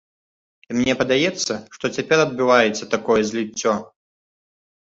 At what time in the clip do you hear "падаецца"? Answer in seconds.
1.01-1.53